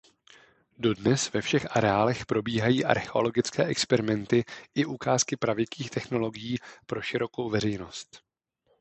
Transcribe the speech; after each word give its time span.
Dodnes 0.77 1.31
ve 1.33 1.41
všech 1.41 1.77
areálech 1.77 2.25
probíhají 2.25 2.85
archeologické 2.85 3.65
experimenty 3.65 4.43
i 4.75 4.85
ukázky 4.85 5.37
pravěkých 5.37 5.89
technologií 5.89 6.57
pro 6.85 7.01
širokou 7.01 7.49
veřejnost. 7.49 8.21